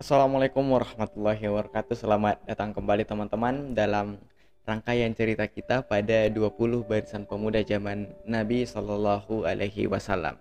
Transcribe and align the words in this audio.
Assalamualaikum 0.00 0.64
warahmatullahi 0.64 1.44
wabarakatuh. 1.44 1.92
Selamat 1.92 2.40
datang 2.48 2.72
kembali 2.72 3.04
teman-teman 3.04 3.76
dalam 3.76 4.16
rangkaian 4.64 5.12
cerita 5.12 5.44
kita 5.44 5.84
pada 5.84 6.24
20 6.32 6.88
barisan 6.88 7.28
pemuda 7.28 7.60
zaman 7.60 8.08
Nabi 8.24 8.64
Shallallahu 8.64 9.44
Alaihi 9.44 9.84
Wasallam. 9.92 10.40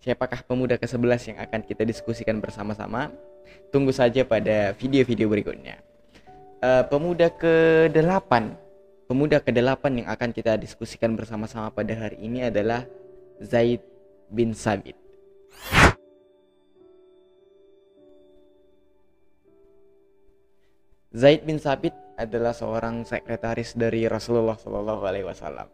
Siapakah 0.00 0.40
pemuda 0.48 0.80
ke-11 0.80 1.28
yang 1.28 1.38
akan 1.44 1.60
kita 1.68 1.84
diskusikan 1.84 2.40
bersama-sama? 2.40 3.12
Tunggu 3.68 3.92
saja 3.92 4.24
pada 4.24 4.72
video-video 4.80 5.28
berikutnya. 5.28 5.76
Uh, 6.64 6.80
Pemuda 6.88 7.28
ke-8 7.28 8.32
Pemuda 9.12 9.44
ke-8 9.44 9.92
yang 9.92 10.08
akan 10.08 10.32
kita 10.32 10.56
diskusikan 10.56 11.12
bersama-sama 11.20 11.68
pada 11.68 11.92
hari 11.92 12.16
ini 12.16 12.48
adalah 12.48 12.88
Zaid 13.44 13.84
bin 14.32 14.56
Sabit 14.56 14.96
Zaid 21.16 21.48
bin 21.48 21.56
Sabit 21.56 21.96
adalah 22.20 22.52
seorang 22.52 23.00
sekretaris 23.00 23.72
dari 23.72 24.04
Rasulullah 24.04 24.52
Shallallahu 24.52 25.00
Alaihi 25.00 25.24
Wasallam. 25.24 25.64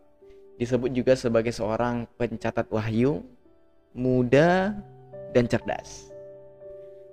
Disebut 0.55 0.95
juga 0.95 1.19
sebagai 1.19 1.50
seorang 1.50 2.06
pencatat 2.14 2.70
wahyu, 2.70 3.27
muda 3.91 4.70
dan 5.34 5.50
cerdas. 5.50 6.14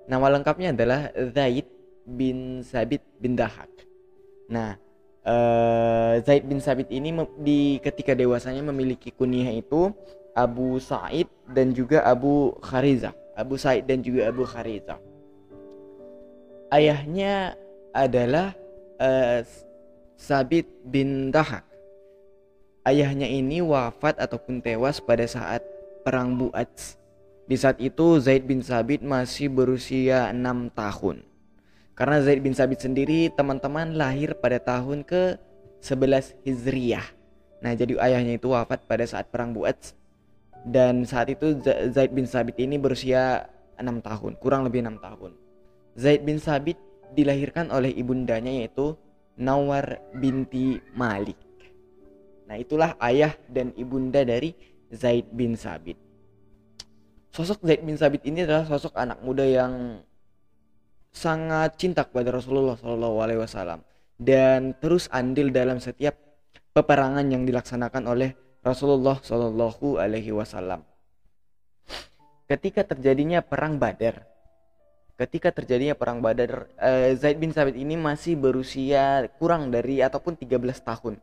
Nama 0.06 0.38
lengkapnya 0.38 0.78
adalah 0.78 1.10
Zaid 1.34 1.66
bin 2.06 2.62
Sabit 2.62 3.02
bin 3.18 3.34
Dahak. 3.34 3.66
Nah, 4.46 4.78
uh, 5.26 6.22
Zaid 6.22 6.46
bin 6.46 6.62
Sabit 6.62 6.94
ini 6.94 7.10
di 7.42 7.82
ketika 7.82 8.14
dewasanya 8.14 8.62
memiliki 8.62 9.10
kunyah 9.10 9.58
itu 9.58 9.90
Abu 10.38 10.78
Said 10.78 11.26
dan 11.50 11.74
juga 11.74 12.06
Abu 12.06 12.54
Kharizah. 12.62 13.18
Abu 13.34 13.58
Said 13.58 13.90
dan 13.90 14.06
juga 14.06 14.30
Abu 14.30 14.46
Kharizah. 14.46 15.02
Ayahnya 16.70 17.58
adalah 17.96 18.54
uh, 19.00 19.42
Sabit 20.20 20.68
bin 20.84 21.32
Dahak. 21.32 21.64
Ayahnya 22.84 23.28
ini 23.28 23.62
wafat 23.64 24.18
ataupun 24.20 24.60
tewas 24.60 25.00
pada 25.00 25.24
saat 25.28 25.64
perang 26.04 26.36
Bu'ats. 26.36 26.98
Di 27.50 27.58
saat 27.58 27.82
itu 27.82 28.22
Zaid 28.22 28.46
bin 28.46 28.62
Sabit 28.62 29.02
masih 29.02 29.50
berusia 29.50 30.30
6 30.30 30.74
tahun. 30.74 31.26
Karena 31.98 32.18
Zaid 32.24 32.40
bin 32.46 32.56
Sabit 32.56 32.86
sendiri 32.86 33.28
teman-teman 33.34 33.98
lahir 33.98 34.38
pada 34.38 34.62
tahun 34.62 35.04
ke 35.04 35.36
11 35.84 36.36
Hijriyah. 36.46 37.08
Nah, 37.60 37.76
jadi 37.76 38.00
ayahnya 38.00 38.40
itu 38.40 38.56
wafat 38.56 38.88
pada 38.88 39.04
saat 39.04 39.28
perang 39.28 39.52
Bu'ats 39.52 40.00
dan 40.68 41.08
saat 41.08 41.32
itu 41.32 41.56
Zaid 41.64 42.12
bin 42.12 42.28
Sabit 42.28 42.60
ini 42.60 42.76
berusia 42.76 43.48
6 43.80 44.04
tahun, 44.04 44.32
kurang 44.44 44.68
lebih 44.68 44.84
6 44.84 45.00
tahun. 45.00 45.32
Zaid 45.96 46.22
bin 46.28 46.40
Sabit 46.40 46.76
dilahirkan 47.14 47.70
oleh 47.74 47.94
ibundanya 47.94 48.50
yaitu 48.50 48.98
Nawar 49.40 50.04
binti 50.20 50.84
Malik. 51.00 51.40
Nah, 52.50 52.60
itulah 52.60 53.00
ayah 53.00 53.32
dan 53.48 53.72
ibunda 53.80 54.26
dari 54.28 54.52
Zaid 54.92 55.32
bin 55.32 55.56
Sabit. 55.56 55.96
Sosok 57.32 57.64
Zaid 57.64 57.86
bin 57.86 57.96
Sabit 57.96 58.26
ini 58.26 58.44
adalah 58.44 58.68
sosok 58.68 58.98
anak 59.00 59.22
muda 59.24 59.46
yang 59.46 60.04
sangat 61.14 61.78
cinta 61.78 62.04
kepada 62.04 62.36
Rasulullah 62.36 62.76
Shallallahu 62.76 63.18
Alaihi 63.22 63.42
Wasallam 63.42 63.80
dan 64.20 64.76
terus 64.78 65.08
andil 65.14 65.54
dalam 65.54 65.80
setiap 65.80 66.18
peperangan 66.76 67.26
yang 67.32 67.48
dilaksanakan 67.48 68.04
oleh 68.10 68.36
Rasulullah 68.60 69.18
Shallallahu 69.24 70.02
Alaihi 70.02 70.36
Wasallam. 70.36 70.84
Ketika 72.50 72.82
terjadinya 72.82 73.46
perang 73.46 73.78
Badar, 73.78 74.26
ketika 75.20 75.52
terjadinya 75.52 76.00
perang 76.00 76.24
Badar 76.24 76.72
uh, 76.80 77.12
Zaid 77.20 77.44
bin 77.44 77.52
Sabit 77.52 77.76
ini 77.76 78.00
masih 78.00 78.40
berusia 78.40 79.28
kurang 79.36 79.68
dari 79.68 80.00
ataupun 80.00 80.40
13 80.40 80.56
tahun. 80.80 81.20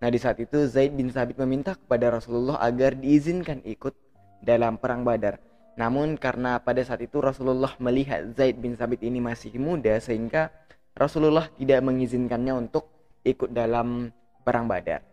Nah, 0.00 0.08
di 0.08 0.16
saat 0.16 0.40
itu 0.40 0.64
Zaid 0.64 0.96
bin 0.96 1.12
Sabit 1.12 1.36
meminta 1.44 1.76
kepada 1.76 2.16
Rasulullah 2.16 2.56
agar 2.64 2.96
diizinkan 2.96 3.60
ikut 3.68 3.92
dalam 4.40 4.80
perang 4.80 5.04
Badar. 5.04 5.36
Namun 5.76 6.16
karena 6.16 6.56
pada 6.56 6.80
saat 6.80 7.04
itu 7.04 7.20
Rasulullah 7.20 7.76
melihat 7.76 8.32
Zaid 8.32 8.56
bin 8.56 8.72
Sabit 8.72 9.04
ini 9.04 9.20
masih 9.20 9.52
muda 9.60 10.00
sehingga 10.00 10.48
Rasulullah 10.96 11.52
tidak 11.60 11.84
mengizinkannya 11.84 12.56
untuk 12.56 12.88
ikut 13.20 13.52
dalam 13.52 14.08
perang 14.40 14.64
Badar. 14.64 15.04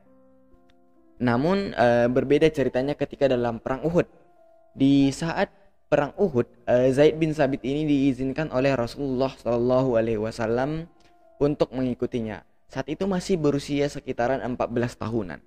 Namun 1.20 1.76
uh, 1.76 2.08
berbeda 2.08 2.48
ceritanya 2.48 2.96
ketika 2.96 3.28
dalam 3.28 3.60
perang 3.60 3.84
Uhud. 3.84 4.08
Di 4.74 5.12
saat 5.12 5.63
perang 5.94 6.10
Uhud, 6.18 6.50
uh, 6.66 6.90
Zaid 6.90 7.22
bin 7.22 7.38
Sabit 7.38 7.62
ini 7.62 7.86
diizinkan 7.86 8.50
oleh 8.50 8.74
Rasulullah 8.74 9.30
Shallallahu 9.30 9.94
Alaihi 9.94 10.18
Wasallam 10.18 10.90
untuk 11.38 11.70
mengikutinya. 11.70 12.42
Saat 12.66 12.90
itu 12.90 13.06
masih 13.06 13.38
berusia 13.38 13.86
sekitaran 13.86 14.42
14 14.42 14.58
tahunan. 14.98 15.38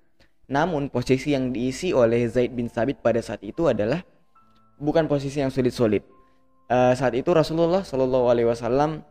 Namun 0.47 0.87
posisi 0.87 1.35
yang 1.35 1.51
diisi 1.51 1.91
oleh 1.91 2.31
Zaid 2.31 2.55
bin 2.55 2.71
Sabit 2.71 3.03
pada 3.03 3.19
saat 3.19 3.43
itu 3.43 3.67
adalah 3.67 4.07
bukan 4.79 5.11
posisi 5.11 5.43
yang 5.43 5.51
sulit-sulit. 5.51 6.07
Uh, 6.71 6.95
saat 6.95 7.11
itu 7.19 7.27
Rasulullah 7.35 7.83
Shallallahu 7.83 8.31
Alaihi 8.31 8.47
Wasallam 8.47 9.03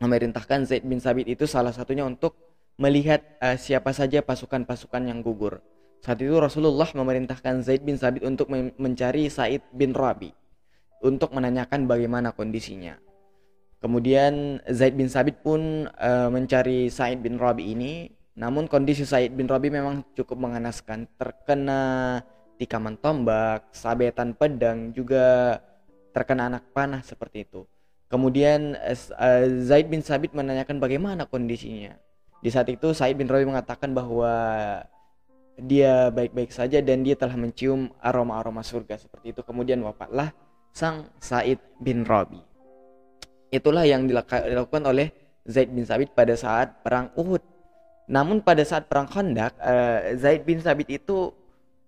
memerintahkan 0.00 0.64
Zaid 0.64 0.88
bin 0.88 1.04
Sabit 1.04 1.28
itu 1.28 1.44
salah 1.44 1.76
satunya 1.76 2.08
untuk 2.08 2.32
melihat 2.80 3.20
uh, 3.44 3.60
siapa 3.60 3.92
saja 3.92 4.24
pasukan-pasukan 4.24 5.04
yang 5.04 5.20
gugur. 5.20 5.60
Saat 6.00 6.24
itu 6.24 6.32
Rasulullah 6.32 6.88
memerintahkan 6.88 7.60
Zaid 7.60 7.84
bin 7.84 8.00
Sabit 8.00 8.24
untuk 8.24 8.48
mencari 8.80 9.28
Said 9.28 9.60
bin 9.76 9.92
Rabi 9.92 10.32
untuk 11.02 11.34
menanyakan 11.34 11.90
bagaimana 11.90 12.30
kondisinya. 12.32 12.96
Kemudian 13.82 14.62
Zaid 14.70 14.94
bin 14.94 15.10
Sabit 15.10 15.42
pun 15.42 15.90
uh, 15.90 16.30
mencari 16.30 16.86
Said 16.86 17.18
bin 17.18 17.34
Rabi 17.34 17.74
ini, 17.74 18.14
namun 18.38 18.70
kondisi 18.70 19.02
Said 19.02 19.34
bin 19.34 19.50
Rabi 19.50 19.74
memang 19.74 20.06
cukup 20.14 20.38
mengenaskan, 20.38 21.10
terkena 21.18 22.22
tikaman 22.62 22.94
tombak, 23.02 23.74
sabetan 23.74 24.38
pedang, 24.38 24.94
juga 24.94 25.58
terkena 26.14 26.46
anak 26.46 26.70
panah 26.70 27.02
seperti 27.02 27.42
itu. 27.42 27.66
Kemudian 28.06 28.78
uh, 28.78 29.46
Zaid 29.66 29.90
bin 29.90 30.06
Sabit 30.06 30.30
menanyakan 30.30 30.78
bagaimana 30.78 31.26
kondisinya. 31.26 31.98
Di 32.38 32.54
saat 32.54 32.70
itu 32.70 32.94
Said 32.94 33.18
bin 33.18 33.26
Rabi 33.26 33.50
mengatakan 33.50 33.90
bahwa 33.90 34.30
dia 35.58 36.08
baik-baik 36.14 36.54
saja 36.54 36.78
dan 36.78 37.02
dia 37.02 37.18
telah 37.18 37.34
mencium 37.34 37.90
aroma-aroma 37.98 38.62
surga 38.62 38.94
seperti 38.94 39.34
itu. 39.34 39.42
Kemudian 39.42 39.82
wafatlah 39.82 40.30
sang 40.72 41.12
Said 41.20 41.60
bin 41.78 42.02
Rabi. 42.08 42.40
Itulah 43.52 43.84
yang 43.84 44.08
dilakukan 44.08 44.82
oleh 44.88 45.12
Zaid 45.44 45.68
bin 45.68 45.84
Sabit 45.84 46.16
pada 46.16 46.32
saat 46.32 46.80
perang 46.80 47.12
Uhud. 47.12 47.44
Namun 48.08 48.40
pada 48.40 48.64
saat 48.64 48.88
perang 48.88 49.04
Khandaq, 49.04 49.52
uh, 49.60 50.16
Zaid 50.16 50.48
bin 50.48 50.64
Sabit 50.64 50.88
itu 50.88 51.30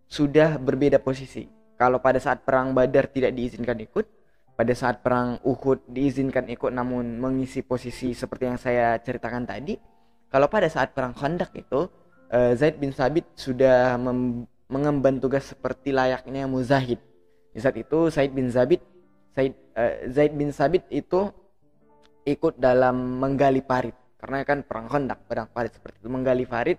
sudah 0.05 0.61
berbeda 0.61 1.01
posisi. 1.01 1.49
Kalau 1.81 1.99
pada 1.99 2.21
saat 2.21 2.45
perang 2.45 2.77
Badar 2.77 3.09
tidak 3.09 3.33
diizinkan 3.33 3.81
ikut, 3.81 4.07
pada 4.55 4.71
saat 4.77 5.01
perang 5.01 5.41
Uhud 5.43 5.89
diizinkan 5.89 6.47
ikut 6.53 6.71
namun 6.71 7.19
mengisi 7.19 7.65
posisi 7.65 8.13
seperti 8.13 8.45
yang 8.47 8.61
saya 8.61 9.01
ceritakan 9.01 9.49
tadi. 9.49 9.75
Kalau 10.29 10.47
pada 10.53 10.69
saat 10.69 10.93
perang 10.93 11.17
Khandaq 11.17 11.51
itu 11.57 11.89
uh, 12.31 12.53
Zaid 12.53 12.77
bin 12.77 12.93
Sabit 12.93 13.25
sudah 13.35 13.97
mengemban 14.69 15.17
tugas 15.17 15.49
seperti 15.49 15.97
layaknya 15.97 16.45
muzahid 16.45 17.01
di 17.55 17.59
saat 17.63 17.79
itu 17.79 18.11
Said 18.11 18.35
bin 18.35 18.51
Zabid 18.51 18.83
Said 19.33 19.55
uh, 19.79 20.11
Zaid 20.11 20.35
bin 20.35 20.51
Sabit 20.51 20.85
itu 20.91 21.31
ikut 22.27 22.59
dalam 22.59 23.23
menggali 23.23 23.63
parit 23.63 23.95
karena 24.19 24.43
kan 24.43 24.67
perang 24.67 24.91
kondak 24.91 25.23
perang 25.31 25.47
parit 25.49 25.71
seperti 25.71 26.03
itu 26.03 26.11
menggali 26.11 26.45
parit 26.45 26.77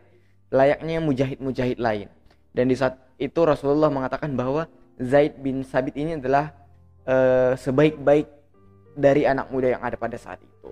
layaknya 0.51 0.99
mujahid-mujahid 0.99 1.79
lain 1.79 2.11
dan 2.55 2.65
di 2.67 2.75
saat 2.75 2.99
itu 3.15 3.39
Rasulullah 3.43 3.87
mengatakan 3.91 4.35
bahwa 4.35 4.67
Zaid 4.95 5.39
bin 5.43 5.63
Sabit 5.63 5.95
ini 5.99 6.15
adalah 6.15 6.55
uh, 7.03 7.51
sebaik-baik 7.59 8.27
dari 8.95 9.27
anak 9.27 9.51
muda 9.51 9.75
yang 9.75 9.83
ada 9.83 9.99
pada 9.99 10.15
saat 10.15 10.39
itu. 10.39 10.71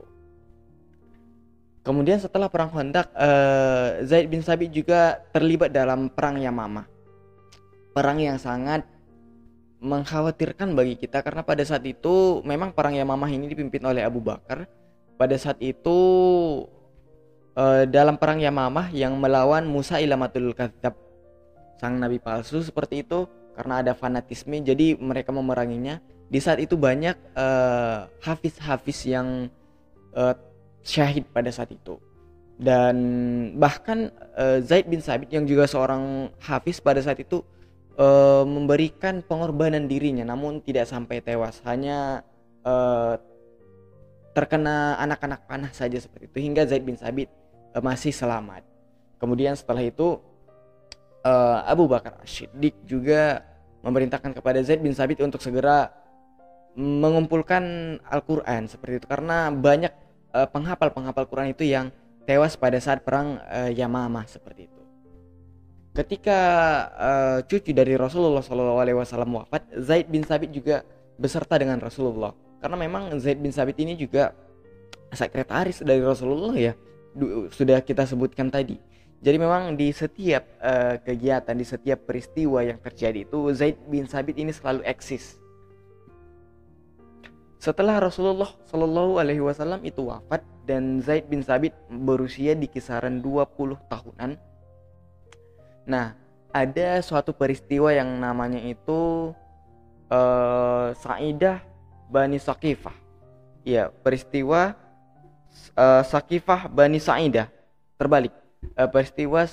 Kemudian 1.84 2.16
setelah 2.16 2.48
perang 2.48 2.72
Khandaq, 2.72 3.12
uh, 3.12 4.00
Zaid 4.08 4.32
bin 4.32 4.40
Sabit 4.40 4.72
juga 4.72 5.20
terlibat 5.36 5.76
dalam 5.76 6.08
perang 6.08 6.40
Yamamah. 6.40 6.88
Perang 7.92 8.18
yang 8.24 8.40
sangat 8.40 8.88
mengkhawatirkan 9.84 10.72
bagi 10.72 10.96
kita 10.96 11.20
karena 11.20 11.44
pada 11.44 11.62
saat 11.68 11.84
itu 11.84 12.40
memang 12.48 12.72
perang 12.72 12.96
Yamamah 12.96 13.28
ini 13.28 13.52
dipimpin 13.52 13.84
oleh 13.84 14.02
Abu 14.02 14.24
Bakar. 14.24 14.64
Pada 15.20 15.36
saat 15.36 15.60
itu 15.60 16.00
uh, 17.60 17.84
dalam 17.86 18.16
perang 18.16 18.40
Yamamah 18.40 18.90
yang 18.96 19.20
melawan 19.20 19.68
Musa 19.68 20.00
Ilamatul 20.00 20.56
Kadzab 20.56 20.96
sang 21.78 22.00
nabi 22.00 22.18
palsu 22.18 22.64
seperti 22.64 23.04
itu 23.04 23.28
karena 23.60 23.84
ada 23.84 23.92
fanatisme 23.92 24.56
jadi 24.64 24.96
mereka 24.96 25.36
memeranginya. 25.36 26.00
Di 26.32 26.40
saat 26.42 26.58
itu 26.64 26.74
banyak 26.80 27.14
uh, 27.38 28.10
hafiz-hafiz 28.24 29.06
yang 29.06 29.52
uh, 30.18 30.34
syahid 30.82 31.30
pada 31.30 31.54
saat 31.54 31.70
itu. 31.70 32.00
Dan 32.58 32.96
bahkan 33.60 34.10
uh, 34.40 34.58
Zaid 34.64 34.88
bin 34.88 35.04
Sabit 35.04 35.30
yang 35.36 35.46
juga 35.46 35.68
seorang 35.70 36.34
hafiz 36.42 36.82
pada 36.82 37.04
saat 37.04 37.20
itu 37.22 37.46
uh, 37.98 38.44
memberikan 38.46 39.22
pengorbanan 39.22 39.86
dirinya 39.86 40.26
namun 40.26 40.62
tidak 40.64 40.90
sampai 40.90 41.22
tewas 41.22 41.62
hanya 41.66 42.26
uh, 42.66 43.18
terkena 44.34 44.98
anak-anak 44.98 45.46
panah 45.46 45.72
saja 45.76 46.02
seperti 46.02 46.26
itu 46.30 46.40
hingga 46.42 46.66
Zaid 46.66 46.84
bin 46.86 46.98
Sabit 46.98 47.30
uh, 47.78 47.84
masih 47.84 48.10
selamat. 48.10 48.66
Kemudian 49.22 49.54
setelah 49.54 49.86
itu 49.86 50.20
uh, 51.24 51.60
Abu 51.70 51.86
Bakar 51.86 52.18
Siddiq 52.26 52.76
juga 52.84 53.46
memerintahkan 53.86 54.36
kepada 54.36 54.60
Zaid 54.66 54.82
bin 54.82 54.96
Sabit 54.96 55.22
untuk 55.22 55.40
segera 55.44 55.94
mengumpulkan 56.74 57.96
Al-Qur'an 58.10 58.66
seperti 58.66 58.98
itu 58.98 59.06
karena 59.06 59.54
banyak 59.54 59.94
penghafal-penghafal 60.34 61.30
Quran 61.30 61.54
itu 61.54 61.70
yang 61.70 61.94
tewas 62.26 62.58
pada 62.58 62.82
saat 62.82 63.06
perang 63.06 63.38
Yamamah 63.70 64.26
seperti 64.26 64.66
itu. 64.66 64.83
Ketika 65.94 66.40
uh, 66.98 67.40
cucu 67.46 67.70
dari 67.70 67.94
Rasulullah 67.94 68.42
SAW 68.42 69.46
wafat, 69.46 69.62
Zaid 69.78 70.10
bin 70.10 70.26
Sabit 70.26 70.50
juga 70.50 70.82
beserta 71.22 71.54
dengan 71.62 71.78
Rasulullah. 71.78 72.34
Karena 72.58 72.82
memang 72.82 73.14
Zaid 73.22 73.38
bin 73.38 73.54
Sabit 73.54 73.78
ini 73.78 73.94
juga 73.94 74.34
sekretaris 75.14 75.86
dari 75.86 76.02
Rasulullah 76.02 76.58
ya, 76.58 76.74
sudah 77.54 77.78
kita 77.86 78.10
sebutkan 78.10 78.50
tadi. 78.50 78.82
Jadi 79.24 79.38
memang 79.38 79.78
di 79.78 79.94
setiap 79.94 80.44
uh, 80.60 80.98
kegiatan, 81.00 81.56
di 81.56 81.64
setiap 81.64 82.10
peristiwa 82.10 82.66
yang 82.66 82.82
terjadi 82.82 83.24
itu 83.24 83.40
Zaid 83.54 83.78
bin 83.86 84.10
Sabit 84.10 84.36
ini 84.42 84.52
selalu 84.52 84.82
eksis. 84.84 85.38
Setelah 87.64 88.04
Rasulullah 88.04 88.52
Shallallahu 88.68 89.24
Alaihi 89.24 89.40
Wasallam 89.40 89.86
itu 89.88 90.12
wafat 90.12 90.44
dan 90.68 91.00
Zaid 91.00 91.32
bin 91.32 91.40
Sabit 91.40 91.72
berusia 91.88 92.52
di 92.58 92.68
kisaran 92.68 93.24
20 93.24 93.80
tahunan, 93.88 94.36
Nah, 95.84 96.16
ada 96.54 97.02
suatu 97.02 97.34
peristiwa 97.36 97.92
yang 97.92 98.22
namanya 98.22 98.62
itu 98.62 99.34
uh, 100.08 100.94
Sa'idah 100.96 101.60
Bani 102.08 102.38
Sakifah. 102.38 102.96
Ya, 103.66 103.90
peristiwa 103.90 104.78
uh, 105.76 106.04
Sakifah 106.06 106.70
Bani 106.70 107.02
Sa'idah. 107.02 107.50
Terbalik. 107.98 108.32
Uh, 108.80 108.88
peristiwa 108.88 109.44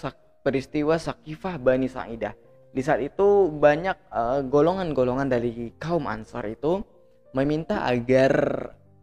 peristiwa 0.44 0.94
Sakifah 1.00 1.56
Bani 1.58 1.88
Sa'idah. 1.90 2.36
Di 2.70 2.86
saat 2.86 3.02
itu 3.02 3.50
banyak 3.50 3.98
golongan-golongan 4.46 5.26
uh, 5.26 5.32
dari 5.34 5.74
kaum 5.74 6.06
Ansar 6.06 6.46
itu 6.46 6.86
meminta 7.34 7.82
agar 7.82 8.32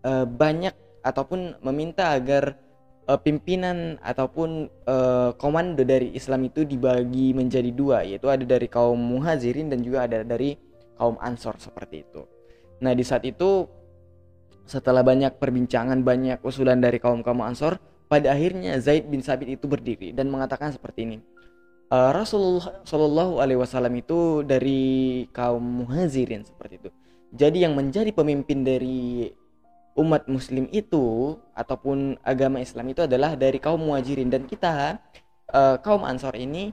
uh, 0.08 0.24
banyak 0.24 0.72
ataupun 1.04 1.60
meminta 1.64 2.16
agar 2.16 2.56
uh, 3.08 3.20
pimpinan 3.20 3.98
ataupun 4.04 4.68
uh, 4.86 5.32
komando 5.40 5.82
dari 5.88 6.14
Islam 6.14 6.46
itu 6.46 6.68
dibagi 6.68 7.32
menjadi 7.32 7.72
dua 7.72 8.04
yaitu 8.04 8.28
ada 8.28 8.44
dari 8.44 8.68
kaum 8.68 9.00
muhajirin 9.00 9.72
dan 9.72 9.80
juga 9.82 10.06
ada 10.06 10.22
dari 10.22 10.60
kaum 11.00 11.16
ansor 11.24 11.56
seperti 11.58 12.04
itu. 12.04 12.22
Nah 12.84 12.92
di 12.94 13.02
saat 13.02 13.24
itu 13.24 13.66
setelah 14.68 15.02
banyak 15.02 15.40
perbincangan 15.40 16.04
banyak 16.04 16.44
usulan 16.44 16.84
dari 16.84 17.00
kaum 17.00 17.24
kaum 17.24 17.40
ansor 17.40 17.80
pada 18.12 18.36
akhirnya 18.36 18.76
Zaid 18.84 19.08
bin 19.08 19.24
Sabit 19.24 19.56
itu 19.56 19.66
berdiri 19.68 20.12
dan 20.12 20.28
mengatakan 20.28 20.76
seperti 20.76 21.08
ini. 21.08 21.18
Uh, 21.88 22.12
Rasulullah 22.12 22.84
Shallallahu 22.84 23.40
Alaihi 23.40 23.64
Wasallam 23.64 23.96
itu 23.96 24.44
dari 24.44 25.24
kaum 25.32 25.88
muhajirin 25.88 26.44
seperti 26.44 26.84
itu. 26.84 26.90
Jadi 27.32 27.64
yang 27.64 27.80
menjadi 27.80 28.12
pemimpin 28.12 28.68
dari 28.68 29.32
umat 29.98 30.30
muslim 30.30 30.70
itu 30.70 31.36
ataupun 31.58 32.22
agama 32.22 32.62
Islam 32.62 32.94
itu 32.94 33.04
adalah 33.04 33.34
dari 33.34 33.58
kaum 33.58 33.82
muhajirin. 33.82 34.30
Dan 34.30 34.46
kita 34.46 35.02
uh, 35.50 35.82
kaum 35.82 36.06
ansor 36.06 36.38
ini 36.38 36.72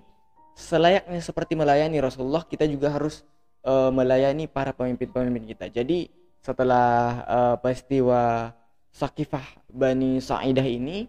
selayaknya 0.55 1.19
seperti 1.25 1.57
melayani 1.57 1.99
Rasulullah 1.99 2.45
kita 2.45 2.69
juga 2.69 2.93
harus 2.93 3.25
uh, 3.65 3.89
melayani 3.89 4.45
para 4.45 4.77
pemimpin-pemimpin 4.77 5.57
kita. 5.57 5.73
Jadi 5.73 6.13
setelah 6.45 7.25
uh, 7.25 7.57
peristiwa 7.57 8.53
Sakifah 8.95 9.67
Bani 9.73 10.23
Sa'idah 10.23 10.63
ini 10.63 11.09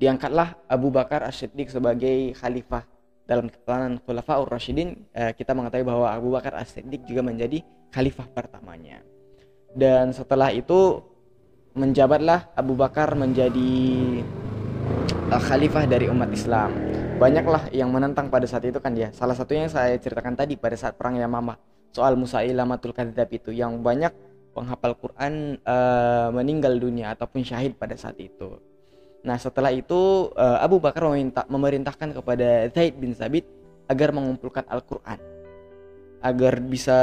diangkatlah 0.00 0.58
Abu 0.66 0.90
Bakar 0.90 1.22
As-Siddiq 1.22 1.70
sebagai 1.70 2.34
khalifah 2.34 2.82
dalam 3.22 3.46
kepemimpinan 3.46 4.02
Khulafaur 4.02 4.50
Rasyidin. 4.50 5.06
Kita 5.14 5.54
mengetahui 5.54 5.86
bahwa 5.86 6.10
Abu 6.10 6.34
Bakar 6.34 6.58
As-Siddiq 6.58 7.06
juga 7.06 7.22
menjadi 7.22 7.62
khalifah 7.94 8.26
pertamanya 8.34 9.11
dan 9.72 10.12
setelah 10.12 10.52
itu 10.52 11.00
menjabatlah 11.72 12.52
Abu 12.52 12.76
Bakar 12.76 13.16
menjadi 13.16 13.72
uh, 15.32 15.40
khalifah 15.40 15.88
dari 15.88 16.08
umat 16.12 16.28
Islam. 16.28 16.76
Banyaklah 17.16 17.72
yang 17.72 17.88
menentang 17.88 18.28
pada 18.28 18.44
saat 18.44 18.66
itu 18.68 18.76
kan 18.82 18.92
ya 18.92 19.08
salah 19.14 19.32
satunya 19.32 19.64
yang 19.64 19.72
saya 19.72 19.96
ceritakan 19.96 20.36
tadi 20.36 20.60
pada 20.60 20.76
saat 20.76 20.96
perang 21.00 21.16
Yamamah. 21.16 21.56
Soal 21.92 22.16
Musailamatul 22.16 22.96
Kadzab 22.96 23.28
itu 23.32 23.52
yang 23.52 23.84
banyak 23.84 24.12
penghafal 24.52 24.96
Quran 24.96 25.60
uh, 25.64 26.28
meninggal 26.32 26.76
dunia 26.76 27.12
ataupun 27.16 27.44
syahid 27.44 27.76
pada 27.76 27.96
saat 27.96 28.16
itu. 28.20 28.60
Nah 29.24 29.36
setelah 29.40 29.72
itu 29.72 30.32
uh, 30.36 30.58
Abu 30.60 30.80
Bakar 30.82 31.08
meminta, 31.08 31.48
memerintahkan 31.48 32.16
kepada 32.16 32.68
Zaid 32.72 32.96
bin 33.00 33.16
Sabit 33.16 33.48
agar 33.88 34.12
mengumpulkan 34.12 34.64
Al-Quran 34.68 35.31
agar 36.22 36.62
bisa 36.62 36.98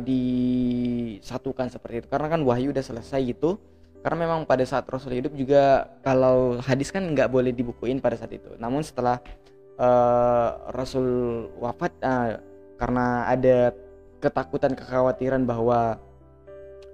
disatukan 0.00 1.68
seperti 1.68 2.02
itu. 2.02 2.08
Karena 2.08 2.32
kan 2.32 2.40
wahyu 2.42 2.72
udah 2.72 2.82
selesai 2.82 3.20
gitu. 3.28 3.60
Karena 4.02 4.26
memang 4.26 4.48
pada 4.48 4.66
saat 4.66 4.88
Rasul 4.90 5.14
hidup 5.14 5.36
juga 5.38 5.86
kalau 6.02 6.58
hadis 6.58 6.90
kan 6.90 7.06
nggak 7.06 7.30
boleh 7.30 7.54
dibukuin 7.54 8.02
pada 8.02 8.18
saat 8.18 8.34
itu. 8.34 8.50
Namun 8.58 8.82
setelah 8.82 9.22
uh, 9.78 10.72
Rasul 10.74 11.06
wafat 11.62 11.92
uh, 12.02 12.42
karena 12.80 13.30
ada 13.30 13.70
ketakutan 14.18 14.74
kekhawatiran 14.74 15.46
bahwa 15.46 16.02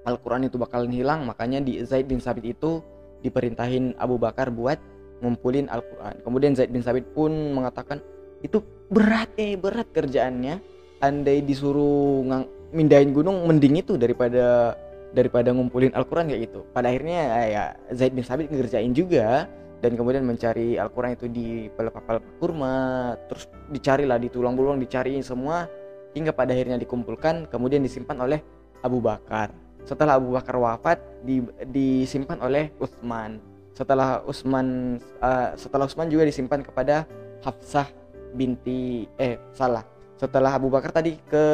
Al-Quran 0.04 0.48
itu 0.48 0.60
bakalan 0.60 0.92
hilang 0.92 1.24
makanya 1.24 1.64
di 1.64 1.80
Zaid 1.84 2.08
bin 2.08 2.20
Sabit 2.20 2.56
itu 2.56 2.84
diperintahin 3.24 3.96
Abu 3.96 4.20
Bakar 4.20 4.52
buat 4.52 4.76
ngumpulin 5.24 5.68
Al-Quran. 5.72 6.20
Kemudian 6.24 6.52
Zaid 6.52 6.72
bin 6.72 6.84
Sabit 6.84 7.08
pun 7.16 7.32
mengatakan 7.56 8.04
itu 8.44 8.62
berat 8.88 9.32
eh 9.36 9.58
berat 9.58 9.90
kerjaannya 9.90 10.77
andai 10.98 11.42
disuruh 11.42 12.26
ngang, 12.26 12.44
mindahin 12.74 13.10
gunung 13.14 13.46
mending 13.46 13.80
itu 13.80 13.94
daripada 13.96 14.74
daripada 15.12 15.54
ngumpulin 15.54 15.94
Al-Quran 15.96 16.28
kayak 16.28 16.42
gitu. 16.50 16.60
Pada 16.74 16.92
akhirnya 16.92 17.20
ya 17.48 17.64
Zaid 17.96 18.12
bin 18.12 18.24
Sabit 18.24 18.52
ngerjain 18.52 18.92
juga 18.92 19.48
dan 19.78 19.94
kemudian 19.94 20.26
mencari 20.26 20.76
Al-Quran 20.76 21.14
itu 21.14 21.26
di 21.30 21.46
pelepah 21.72 22.20
kurma 22.42 23.14
terus 23.30 23.46
dicari 23.70 24.04
lah 24.04 24.18
di 24.18 24.28
tulang 24.28 24.58
belulang 24.58 24.82
dicariin 24.82 25.22
semua 25.22 25.70
hingga 26.12 26.34
pada 26.34 26.52
akhirnya 26.52 26.76
dikumpulkan 26.82 27.46
kemudian 27.48 27.80
disimpan 27.80 28.18
oleh 28.20 28.40
Abu 28.82 28.98
Bakar. 29.00 29.54
Setelah 29.86 30.20
Abu 30.20 30.36
Bakar 30.36 30.60
wafat 30.60 30.98
di, 31.24 31.40
disimpan 31.72 32.36
oleh 32.44 32.68
Utsman. 32.76 33.40
Setelah 33.72 34.20
Utsman 34.26 34.98
uh, 35.22 35.54
setelah 35.54 35.88
Utsman 35.88 36.10
juga 36.12 36.28
disimpan 36.28 36.60
kepada 36.60 37.06
Hafsah 37.40 37.86
binti 38.34 39.08
eh 39.16 39.40
salah 39.56 39.97
setelah 40.18 40.58
Abu 40.58 40.68
Bakar 40.68 40.90
tadi 40.90 41.16
ke 41.30 41.46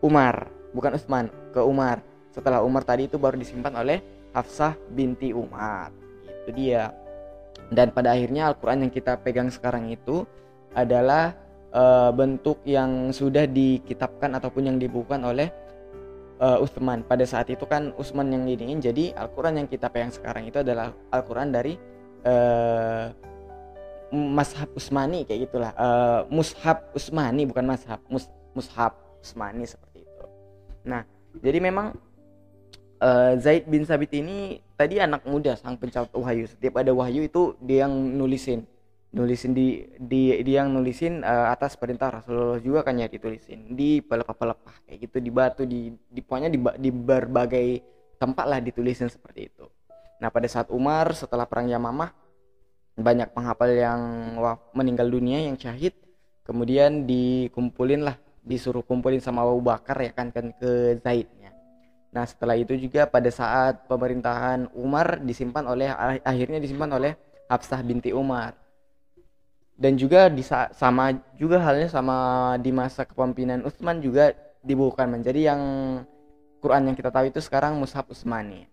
Umar 0.00 0.60
bukan 0.72 0.96
Utsman 0.96 1.26
ke 1.50 1.60
Umar. 1.60 2.02
Setelah 2.30 2.62
Umar 2.62 2.86
tadi 2.86 3.10
itu 3.10 3.18
baru 3.18 3.34
disimpan 3.34 3.74
oleh 3.74 3.98
Hafsah 4.30 4.78
binti 4.94 5.34
Umar. 5.34 5.90
Itu 6.22 6.50
dia. 6.54 6.94
Dan 7.70 7.90
pada 7.90 8.14
akhirnya 8.14 8.50
Al-Quran 8.50 8.86
yang 8.86 8.92
kita 8.94 9.18
pegang 9.18 9.50
sekarang 9.50 9.90
itu 9.90 10.22
adalah 10.74 11.34
e, 11.74 11.82
bentuk 12.14 12.62
yang 12.66 13.10
sudah 13.10 13.46
dikitabkan 13.46 14.38
ataupun 14.38 14.70
yang 14.70 14.78
dibukukan 14.78 15.22
oleh 15.26 15.50
e, 16.38 16.46
Utsman. 16.62 17.02
Pada 17.02 17.26
saat 17.26 17.50
itu 17.50 17.66
kan 17.66 17.90
Utsman 17.98 18.30
yang 18.30 18.46
iniin 18.46 18.78
jadi 18.78 19.14
Al-Quran 19.18 19.66
yang 19.66 19.68
kita 19.70 19.90
pegang 19.90 20.14
sekarang 20.14 20.46
itu 20.46 20.62
adalah 20.62 20.94
Al-Quran 21.10 21.50
dari 21.50 21.74
e, 22.22 22.34
Mashab 24.10 24.70
Usmani 24.74 25.22
kayak 25.22 25.50
gitulah. 25.50 25.72
Uh, 25.78 26.26
Mushab 26.30 26.90
Usmani 26.94 27.46
bukan 27.46 27.62
Mashab 27.62 28.02
Mus 28.10 28.26
Mushab 28.54 28.94
Usmani 29.22 29.64
seperti 29.66 30.02
itu. 30.02 30.26
Nah 30.82 31.06
jadi 31.38 31.62
memang 31.62 31.94
uh, 32.98 33.32
Zaid 33.38 33.70
bin 33.70 33.86
Sabit 33.86 34.10
ini 34.18 34.58
tadi 34.74 34.98
anak 34.98 35.22
muda 35.26 35.54
sang 35.54 35.78
pencatat 35.78 36.10
wahyu. 36.10 36.50
Setiap 36.50 36.82
ada 36.82 36.90
wahyu 36.90 37.22
itu 37.22 37.54
dia 37.62 37.86
yang 37.86 37.94
nulisin. 37.94 38.66
Nulisin 39.10 39.54
di 39.54 39.86
di 39.98 40.34
dia 40.46 40.62
yang 40.62 40.74
nulisin 40.74 41.22
uh, 41.22 41.50
atas 41.50 41.74
perintah 41.74 42.22
Rasulullah 42.22 42.62
juga 42.62 42.86
kan 42.86 42.98
ya 42.98 43.06
ditulisin. 43.06 43.74
Di 43.74 44.02
pelepah-pelepah 44.02 44.86
kayak 44.86 44.98
gitu 45.06 45.16
di 45.18 45.30
batu 45.30 45.62
di 45.66 45.94
di 46.10 46.20
pokoknya 46.22 46.50
di, 46.50 46.58
di 46.78 46.90
berbagai 46.90 47.68
tempat 48.18 48.46
lah 48.46 48.58
ditulisin 48.58 49.06
seperti 49.10 49.50
itu. 49.50 49.66
Nah 50.20 50.28
pada 50.28 50.46
saat 50.46 50.68
Umar 50.68 51.16
setelah 51.16 51.48
perang 51.48 51.66
Yamamah 51.66 52.19
banyak 53.00 53.32
penghafal 53.34 53.70
yang 53.72 54.00
meninggal 54.76 55.08
dunia 55.08 55.44
yang 55.44 55.56
syahid 55.56 55.92
kemudian 56.44 57.06
dikumpulin 57.06 58.02
lah 58.04 58.16
disuruh 58.40 58.82
kumpulin 58.82 59.20
sama 59.20 59.44
Abu 59.44 59.62
Bakar 59.62 60.00
ya 60.00 60.10
kan 60.10 60.32
kan 60.32 60.50
ke 60.56 60.98
Zaidnya. 60.98 61.54
Nah 62.10 62.24
setelah 62.26 62.58
itu 62.58 62.74
juga 62.74 63.06
pada 63.06 63.30
saat 63.30 63.86
pemerintahan 63.86 64.72
Umar 64.74 65.22
disimpan 65.22 65.62
oleh 65.68 65.86
akhirnya 66.24 66.58
disimpan 66.58 66.90
oleh 66.90 67.14
Hafsah 67.46 67.86
binti 67.86 68.10
Umar. 68.10 68.56
Dan 69.80 69.96
juga 69.96 70.28
di 70.28 70.44
sama 70.44 71.16
juga 71.40 71.56
halnya 71.62 71.88
sama 71.88 72.16
di 72.60 72.68
masa 72.68 73.08
kepemimpinan 73.08 73.64
Utsman 73.64 74.02
juga 74.02 74.34
dibukukan. 74.60 75.08
Menjadi 75.08 75.54
yang 75.54 75.62
Quran 76.60 76.92
yang 76.92 76.96
kita 76.98 77.08
tahu 77.08 77.32
itu 77.32 77.40
sekarang 77.40 77.80
Mushaf 77.80 78.10
Utsmani. 78.12 78.68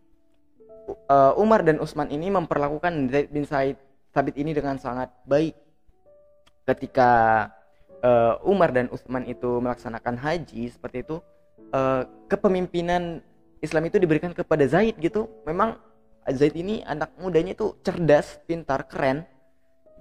Uh, 1.08 1.36
Umar 1.40 1.64
dan 1.64 1.80
Utsman 1.80 2.12
ini 2.12 2.28
memperlakukan 2.28 3.12
Zaid 3.12 3.32
bin 3.32 3.48
Said 3.48 3.80
Sabit 4.18 4.34
ini 4.42 4.50
dengan 4.50 4.82
sangat 4.82 5.14
baik. 5.30 5.54
Ketika 6.66 7.46
uh, 8.02 8.42
Umar 8.50 8.74
dan 8.74 8.90
Utsman 8.90 9.30
itu 9.30 9.62
melaksanakan 9.62 10.18
haji 10.18 10.74
seperti 10.74 11.06
itu 11.06 11.22
uh, 11.70 12.02
kepemimpinan 12.26 13.22
Islam 13.62 13.86
itu 13.86 14.02
diberikan 14.02 14.34
kepada 14.34 14.66
Zaid 14.66 14.98
gitu. 14.98 15.30
Memang 15.46 15.78
Zaid 16.34 16.58
ini 16.58 16.82
anak 16.82 17.14
mudanya 17.22 17.54
itu 17.54 17.78
cerdas 17.86 18.42
pintar 18.50 18.90
keren. 18.90 19.22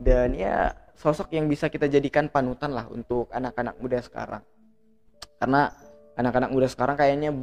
Dan 0.01 0.33
ya 0.33 0.73
sosok 0.97 1.37
yang 1.37 1.45
bisa 1.45 1.69
kita 1.69 1.85
jadikan 1.85 2.33
panutan 2.33 2.73
lah 2.73 2.89
untuk 2.89 3.29
anak-anak 3.37 3.77
muda 3.85 4.01
sekarang. 4.01 4.41
Karena 5.37 5.77
anak-anak 6.17 6.57
muda 6.57 6.73
sekarang 6.73 6.97
kayaknya 6.97 7.37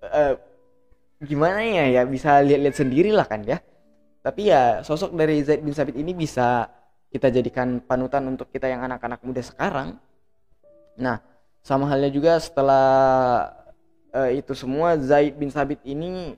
uh, 0.00 0.32
gimana 1.20 1.60
ya 1.60 2.00
ya 2.00 2.02
bisa 2.08 2.40
lihat-lihat 2.40 2.76
sendiri 2.76 3.12
lah 3.12 3.28
kan 3.28 3.44
ya 3.44 3.60
tapi 4.26 4.50
ya 4.50 4.82
sosok 4.82 5.14
dari 5.14 5.38
Zaid 5.46 5.62
bin 5.62 5.70
Sabit 5.70 5.94
ini 5.94 6.10
bisa 6.10 6.66
kita 7.14 7.30
jadikan 7.30 7.78
panutan 7.78 8.26
untuk 8.26 8.50
kita 8.50 8.66
yang 8.66 8.82
anak-anak 8.82 9.22
muda 9.22 9.38
sekarang. 9.38 10.02
Nah 10.98 11.22
sama 11.62 11.86
halnya 11.86 12.10
juga 12.10 12.34
setelah 12.42 12.90
uh, 14.10 14.26
itu 14.34 14.50
semua 14.58 14.98
Zaid 14.98 15.38
bin 15.38 15.46
Sabit 15.46 15.78
ini 15.86 16.34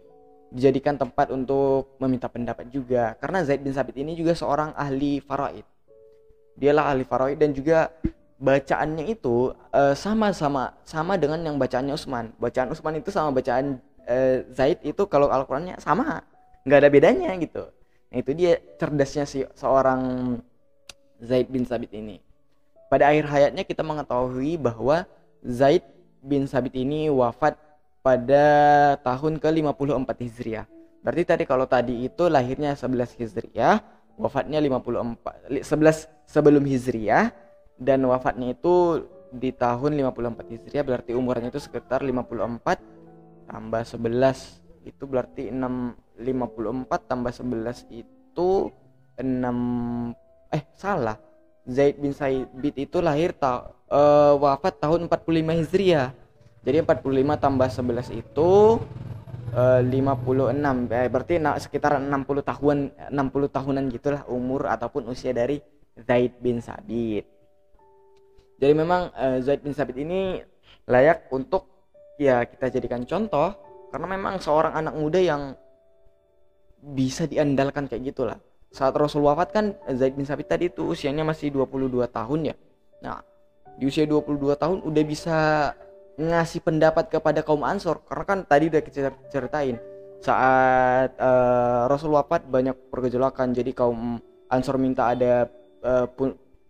dijadikan 0.52 1.00
tempat 1.00 1.32
untuk 1.32 1.96
meminta 1.96 2.28
pendapat 2.28 2.68
juga. 2.68 3.16
Karena 3.16 3.40
Zaid 3.40 3.64
bin 3.64 3.72
Sabit 3.72 3.96
ini 3.96 4.12
juga 4.12 4.36
seorang 4.36 4.76
ahli 4.76 5.24
faraid. 5.24 5.64
Dialah 6.60 6.92
ahli 6.92 7.08
faraid 7.08 7.40
dan 7.40 7.56
juga 7.56 7.88
bacaannya 8.36 9.08
itu 9.08 9.56
sama-sama 9.96 10.76
uh, 10.76 10.84
sama 10.84 11.16
dengan 11.16 11.40
yang 11.40 11.56
bacaannya 11.56 11.96
Utsman 11.96 12.36
bacaan 12.36 12.68
Utsman 12.68 13.00
itu 13.00 13.08
sama 13.08 13.32
bacaan 13.32 13.80
uh, 14.04 14.44
Zaid 14.52 14.84
itu 14.84 15.08
kalau 15.08 15.32
Al-Qur'annya 15.32 15.80
sama. 15.80 16.20
Nggak 16.68 16.84
ada 16.84 16.90
bedanya 16.92 17.32
gitu 17.40 17.77
nah 18.08 18.16
itu 18.18 18.32
dia 18.32 18.56
cerdasnya 18.80 19.24
si 19.28 19.44
seorang 19.52 20.34
Zaid 21.18 21.50
bin 21.50 21.66
Sabit 21.66 21.92
ini. 21.92 22.22
Pada 22.88 23.10
akhir 23.10 23.28
hayatnya 23.28 23.66
kita 23.66 23.84
mengetahui 23.84 24.56
bahwa 24.56 25.04
Zaid 25.44 25.84
bin 26.24 26.48
Sabit 26.48 26.78
ini 26.78 27.12
wafat 27.12 27.58
pada 28.00 28.46
tahun 29.04 29.36
ke-54 29.42 30.08
Hijriah. 30.24 30.66
Berarti 31.04 31.22
tadi 31.26 31.44
kalau 31.44 31.66
tadi 31.68 32.08
itu 32.08 32.26
lahirnya 32.30 32.72
11 32.74 33.18
Hijriah 33.18 33.82
wafatnya 34.18 34.58
54 34.58 35.62
11 35.62 36.10
sebelum 36.26 36.64
Hijriah 36.66 37.30
dan 37.78 38.02
wafatnya 38.10 38.52
itu 38.56 39.06
di 39.30 39.54
tahun 39.54 39.94
54 39.94 40.52
Hijriah 40.58 40.82
berarti 40.82 41.12
umurnya 41.14 41.54
itu 41.54 41.62
sekitar 41.62 42.02
54 42.02 43.46
tambah 43.46 43.82
11 43.86 44.67
itu 44.88 45.04
berarti 45.04 45.52
6 45.52 46.18
54 46.18 47.10
tambah 47.10 47.32
11 47.32 47.86
itu 47.92 48.50
6 49.20 50.14
eh 50.48 50.64
salah 50.74 51.18
Zaid 51.68 52.00
bin 52.00 52.16
Said 52.16 52.48
itu 52.80 52.98
lahir 53.04 53.36
ta, 53.36 53.76
uh, 53.92 54.34
wafat 54.40 54.80
tahun 54.80 55.04
45 55.04 55.60
Hijriah. 55.60 56.16
Jadi 56.64 56.80
45 56.80 57.44
tambah 57.44 57.68
11 57.68 58.08
itu 58.16 58.50
uh, 59.52 59.80
56 59.84 60.88
eh, 60.88 61.08
berarti 61.12 61.34
nah, 61.36 61.60
sekitar 61.60 62.00
60 62.00 62.08
tahun 62.40 62.76
60 63.12 63.56
tahunan 63.56 63.84
gitulah 63.92 64.22
umur 64.32 64.64
ataupun 64.64 65.12
usia 65.12 65.36
dari 65.36 65.60
Zaid 65.92 66.40
bin 66.40 66.64
Sabit. 66.64 67.28
Jadi 68.58 68.72
memang 68.72 69.12
uh, 69.12 69.38
Zaid 69.44 69.60
bin 69.60 69.76
Sabit 69.76 70.00
ini 70.00 70.40
layak 70.88 71.28
untuk 71.30 71.68
ya 72.16 72.48
kita 72.48 72.72
jadikan 72.72 73.04
contoh 73.04 73.54
karena 73.88 74.06
memang 74.08 74.40
seorang 74.40 74.74
anak 74.76 74.94
muda 74.94 75.20
yang 75.20 75.42
bisa 76.78 77.26
diandalkan 77.26 77.90
kayak 77.90 78.14
gitulah. 78.14 78.38
Saat 78.68 78.94
Rasul 78.94 79.24
wafat 79.24 79.48
kan 79.50 79.66
Zaid 79.96 80.14
bin 80.14 80.28
Sabit 80.28 80.46
tadi 80.46 80.68
itu 80.68 80.92
usianya 80.92 81.24
masih 81.24 81.50
22 81.50 82.04
tahun 82.08 82.52
ya. 82.52 82.54
Nah 83.02 83.24
di 83.78 83.88
usia 83.88 84.04
22 84.04 84.58
tahun 84.58 84.78
udah 84.84 85.04
bisa 85.08 85.36
ngasih 86.18 86.60
pendapat 86.62 87.08
kepada 87.08 87.40
kaum 87.42 87.64
Ansor. 87.64 88.04
Karena 88.04 88.24
kan 88.28 88.38
tadi 88.44 88.68
udah 88.68 88.82
kita 88.84 89.10
ceritain 89.32 89.80
saat 90.20 91.14
uh, 91.16 91.88
Rasul 91.88 92.12
wafat 92.12 92.44
banyak 92.44 92.76
pergejolakan. 92.92 93.56
Jadi 93.56 93.72
kaum 93.72 94.20
Ansor 94.52 94.76
minta 94.76 95.10
ada 95.10 95.48
uh, 95.82 96.06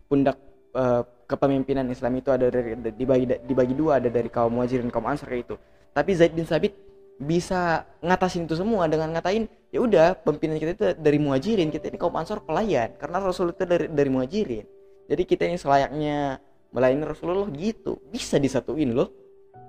pundak 0.07 0.39
uh, 0.73 1.03
kepemimpinan 1.29 1.85
Islam 1.93 2.17
itu 2.17 2.33
ada 2.33 2.49
dari 2.49 2.73
dibagi 2.97 3.27
dibagi 3.45 3.75
dua 3.77 4.01
ada 4.01 4.09
dari 4.09 4.33
kaum 4.33 4.57
muhajirin 4.57 4.89
kaum 4.89 5.05
kayak 5.05 5.45
itu 5.45 5.55
tapi 5.93 6.17
Zaid 6.17 6.33
bin 6.33 6.49
Sabit 6.49 6.73
bisa 7.19 7.83
ngatasin 7.99 8.47
itu 8.47 8.55
semua 8.55 8.87
dengan 8.87 9.11
ngatain 9.11 9.51
ya 9.75 9.83
udah 9.83 10.15
pemimpinan 10.23 10.57
kita 10.63 10.73
itu 10.73 10.87
dari 10.97 11.19
muhajirin 11.19 11.69
kita 11.69 11.91
ini 11.91 11.99
kaum 11.99 12.15
ansar 12.15 12.39
pelayan 12.41 12.95
karena 12.95 13.19
Rasul 13.19 13.51
itu 13.51 13.67
dari 13.67 13.91
dari 13.91 14.11
muhajirin. 14.11 14.67
Jadi 15.09 15.23
kita 15.27 15.43
ini 15.51 15.59
selayaknya 15.59 16.39
melayani 16.71 17.05
Rasulullah 17.05 17.49
gitu 17.53 17.99
bisa 18.09 18.39
disatuin 18.39 18.95
loh. 18.95 19.11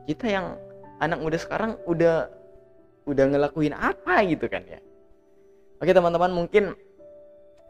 Kita 0.05 0.29
yang 0.29 0.55
anak 1.01 1.19
muda 1.19 1.37
sekarang 1.41 1.79
udah 1.89 2.29
udah 3.09 3.25
ngelakuin 3.25 3.73
apa 3.73 4.21
gitu 4.29 4.45
kan 4.45 4.61
ya. 4.69 4.79
Oke 5.79 5.95
teman-teman 5.95 6.29
mungkin 6.29 6.75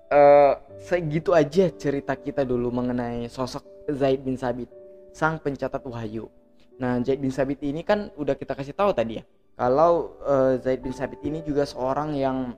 uh, 0.09 0.53
segitu 0.81 1.31
aja 1.31 1.69
cerita 1.71 2.17
kita 2.17 2.43
dulu 2.43 2.73
mengenai 2.73 3.29
sosok 3.29 3.63
Zaid 3.89 4.21
bin 4.25 4.35
Sabit, 4.37 4.69
sang 5.13 5.37
pencatat 5.41 5.81
wahyu. 5.85 6.29
Nah, 6.81 7.01
Zaid 7.05 7.21
bin 7.21 7.33
Sabit 7.33 7.61
ini 7.65 7.81
kan 7.85 8.09
udah 8.17 8.37
kita 8.37 8.53
kasih 8.53 8.73
tahu 8.73 8.93
tadi 8.93 9.21
ya, 9.21 9.23
kalau 9.59 10.15
uh, 10.23 10.55
Zaid 10.63 10.79
bin 10.79 10.95
Sabit 10.95 11.19
ini 11.27 11.43
juga 11.43 11.67
seorang 11.67 12.15
yang 12.15 12.55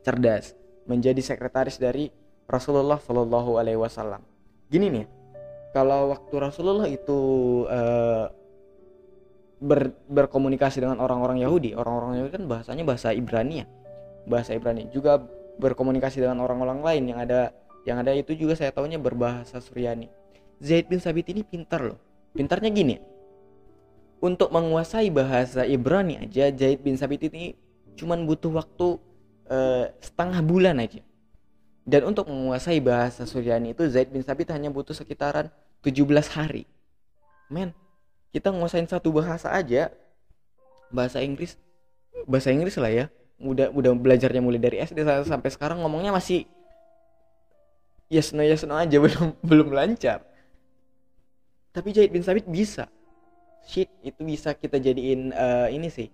cerdas, 0.00 0.56
menjadi 0.88 1.20
sekretaris 1.20 1.76
dari 1.76 2.08
Rasulullah 2.48 2.96
Shallallahu 2.96 3.60
Alaihi 3.60 3.76
Wasallam. 3.76 4.24
Gini 4.72 4.88
nih, 4.88 5.06
kalau 5.76 6.16
waktu 6.16 6.34
Rasulullah 6.40 6.88
itu 6.88 7.20
uh, 7.68 8.32
ber, 9.60 9.92
berkomunikasi 10.08 10.80
dengan 10.80 11.04
orang-orang 11.04 11.44
Yahudi, 11.44 11.76
orang-orang 11.76 12.24
Yahudi 12.24 12.32
kan 12.32 12.44
bahasanya 12.48 12.88
bahasa 12.88 13.12
Ibrani 13.12 13.60
ya, 13.60 13.66
bahasa 14.24 14.56
Ibrani 14.56 14.88
juga 14.88 15.20
berkomunikasi 15.60 16.24
dengan 16.24 16.40
orang-orang 16.40 16.80
lain 16.80 17.12
yang 17.12 17.20
ada 17.20 17.52
yang 17.84 18.00
ada 18.00 18.16
itu 18.16 18.32
juga 18.32 18.56
saya 18.56 18.72
tahunya 18.72 18.96
berbahasa 18.96 19.60
Suryani. 19.60 20.08
Zaid 20.64 20.88
bin 20.88 20.96
Sabit 20.96 21.28
ini 21.28 21.44
pintar 21.44 21.84
loh. 21.92 22.00
Pintarnya 22.32 22.72
gini. 22.72 22.96
Untuk 24.26 24.50
menguasai 24.50 25.06
bahasa 25.14 25.62
Ibrani 25.62 26.18
aja 26.18 26.50
Zaid 26.50 26.82
bin 26.82 26.98
Sabit 26.98 27.30
ini 27.30 27.54
cuman 27.94 28.26
butuh 28.26 28.50
waktu 28.50 28.98
uh, 29.46 29.86
setengah 30.02 30.42
bulan 30.42 30.82
aja. 30.82 30.98
Dan 31.86 32.10
untuk 32.10 32.26
menguasai 32.26 32.82
bahasa 32.82 33.22
Suryani 33.22 33.70
itu 33.70 33.86
Zaid 33.86 34.10
bin 34.10 34.26
Sabit 34.26 34.50
hanya 34.50 34.66
butuh 34.74 34.98
sekitaran 34.98 35.46
17 35.86 36.02
hari. 36.34 36.66
Men, 37.46 37.70
kita 38.34 38.50
nguasain 38.50 38.90
satu 38.90 39.14
bahasa 39.14 39.54
aja 39.54 39.94
bahasa 40.90 41.22
Inggris 41.22 41.54
bahasa 42.26 42.50
Inggris 42.50 42.76
lah 42.78 42.90
ya 42.90 43.06
udah 43.40 43.68
udah 43.72 43.92
belajarnya 43.96 44.40
mulai 44.40 44.60
dari 44.60 44.80
SD 44.80 45.04
sampai 45.28 45.50
sekarang 45.52 45.80
ngomongnya 45.80 46.14
masih 46.14 46.48
yes 48.08 48.32
no 48.32 48.40
yes 48.40 48.64
no 48.64 48.76
aja 48.76 48.96
belum 49.04 49.36
belum 49.40 49.68
lancar 49.72 50.24
tapi 51.72 51.92
Zaid 51.92 52.12
bin 52.12 52.24
Sabit 52.24 52.48
bisa 52.48 52.88
shit 53.66 53.90
itu 54.00 54.22
bisa 54.22 54.54
kita 54.54 54.78
jadiin 54.78 55.34
uh, 55.34 55.68
ini 55.68 55.90
sih 55.90 56.08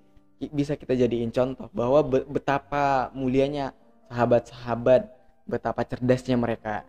bisa 0.51 0.75
kita 0.75 0.99
jadiin 0.99 1.31
contoh 1.31 1.71
bahwa 1.71 2.03
be 2.03 2.19
betapa 2.27 3.15
mulianya 3.15 3.77
sahabat-sahabat 4.11 5.07
betapa 5.47 5.87
cerdasnya 5.87 6.35
mereka 6.35 6.83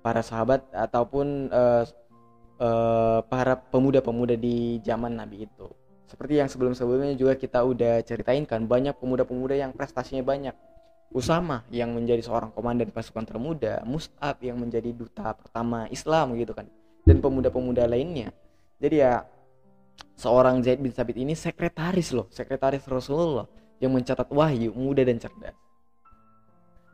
para 0.00 0.24
sahabat 0.24 0.64
ataupun 0.72 1.50
uh, 1.52 1.84
uh, 2.60 3.20
para 3.26 3.56
pemuda-pemuda 3.56 4.36
di 4.36 4.80
zaman 4.84 5.16
Nabi 5.16 5.48
itu. 5.48 5.68
Seperti 6.08 6.42
yang 6.42 6.48
sebelum-sebelumnya 6.50 7.14
juga 7.14 7.38
kita 7.38 7.62
udah 7.62 8.02
ceritain 8.02 8.42
kan 8.42 8.66
banyak 8.66 8.98
pemuda-pemuda 8.98 9.54
yang 9.54 9.70
prestasinya 9.70 10.26
banyak. 10.26 10.56
Usama 11.10 11.66
yang 11.74 11.90
menjadi 11.90 12.22
seorang 12.22 12.54
komandan 12.54 12.94
pasukan 12.94 13.26
termuda 13.26 13.82
Mus'ab 13.82 14.38
yang 14.46 14.58
menjadi 14.62 14.94
duta 14.94 15.34
pertama 15.34 15.90
Islam 15.90 16.38
gitu 16.38 16.54
kan 16.54 16.70
dan 17.02 17.18
pemuda-pemuda 17.18 17.86
lainnya. 17.90 18.30
Jadi 18.78 19.02
ya 19.02 19.26
seorang 20.16 20.60
Zaid 20.60 20.80
bin 20.80 20.92
Sabit 20.92 21.16
ini 21.20 21.32
sekretaris 21.32 22.12
loh 22.12 22.26
sekretaris 22.30 22.84
Rasulullah 22.86 23.48
yang 23.80 23.96
mencatat 23.96 24.28
wahyu 24.28 24.72
muda 24.76 25.04
dan 25.06 25.16
cerdas 25.16 25.56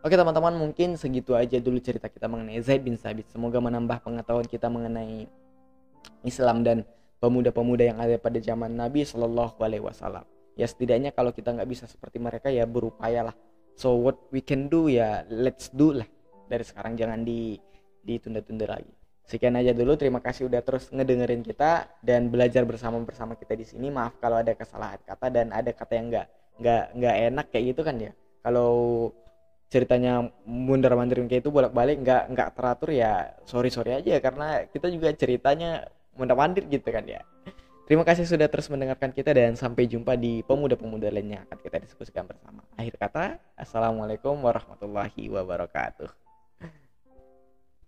Oke 0.06 0.14
teman-teman 0.14 0.54
mungkin 0.54 0.94
segitu 0.94 1.34
aja 1.34 1.58
dulu 1.58 1.82
cerita 1.82 2.06
kita 2.06 2.30
mengenai 2.30 2.62
Zaid 2.62 2.86
bin 2.86 2.94
Sabit 2.94 3.26
semoga 3.26 3.58
menambah 3.58 4.06
pengetahuan 4.06 4.46
kita 4.46 4.70
mengenai 4.70 5.26
Islam 6.22 6.62
dan 6.62 6.86
pemuda-pemuda 7.18 7.82
yang 7.90 7.98
ada 7.98 8.14
pada 8.20 8.38
zaman 8.38 8.76
Nabi 8.76 9.02
Shallallahu 9.02 9.58
Alaihi 9.58 9.82
Wasallam. 9.82 10.24
Ya 10.56 10.64
setidaknya 10.64 11.12
kalau 11.12 11.34
kita 11.34 11.52
nggak 11.52 11.68
bisa 11.68 11.84
seperti 11.90 12.22
mereka 12.22 12.48
ya 12.48 12.64
berupayalah. 12.64 13.34
So 13.76 13.98
what 13.98 14.16
we 14.32 14.40
can 14.40 14.72
do 14.72 14.88
ya 14.88 15.24
let's 15.28 15.68
do 15.68 15.92
lah. 15.92 16.08
Dari 16.48 16.64
sekarang 16.64 16.96
jangan 16.96 17.26
di 17.26 17.60
ditunda-tunda 18.06 18.70
lagi. 18.70 18.94
Sekian 19.26 19.58
aja 19.58 19.74
dulu. 19.74 19.98
Terima 19.98 20.22
kasih 20.22 20.46
udah 20.46 20.62
terus 20.62 20.86
ngedengerin 20.94 21.42
kita 21.42 21.90
dan 22.00 22.30
belajar 22.30 22.62
bersama 22.62 23.02
bersama 23.02 23.34
kita 23.34 23.58
di 23.58 23.66
sini. 23.66 23.90
Maaf 23.90 24.22
kalau 24.22 24.38
ada 24.38 24.54
kesalahan 24.54 25.02
kata 25.02 25.26
dan 25.34 25.50
ada 25.50 25.74
kata 25.74 25.92
yang 25.98 26.06
nggak 26.14 26.26
nggak 26.56 26.84
nggak 26.96 27.16
enak 27.34 27.46
kayak 27.52 27.64
gitu 27.76 27.82
kan 27.84 27.96
ya. 28.00 28.12
kalau 28.46 29.10
ceritanya 29.66 30.30
mundur 30.46 30.94
mandir 30.94 31.18
kayak 31.26 31.42
itu 31.42 31.50
bolak 31.50 31.74
balik 31.74 31.98
nggak 31.98 32.30
nggak 32.30 32.48
teratur 32.54 32.94
ya 32.94 33.34
sorry 33.42 33.68
sorry 33.74 33.98
aja 33.98 34.22
karena 34.22 34.62
kita 34.70 34.86
juga 34.86 35.10
ceritanya 35.12 35.90
mundur 36.14 36.38
mandir 36.38 36.64
gitu 36.70 36.86
kan 36.88 37.04
ya 37.04 37.20
Terima 37.86 38.02
kasih 38.02 38.26
sudah 38.26 38.50
terus 38.50 38.66
mendengarkan 38.66 39.14
kita 39.14 39.30
dan 39.30 39.54
sampai 39.54 39.86
jumpa 39.86 40.18
di 40.18 40.42
pemuda-pemuda 40.42 41.06
lainnya 41.06 41.46
akan 41.46 41.58
kita 41.62 41.78
diskusikan 41.78 42.26
bersama. 42.26 42.66
Akhir 42.74 42.98
kata, 42.98 43.38
Assalamualaikum 43.54 44.34
warahmatullahi 44.42 45.30
wabarakatuh. 45.30 46.25